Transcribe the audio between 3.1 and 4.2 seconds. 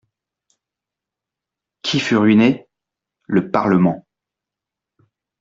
le Parlement.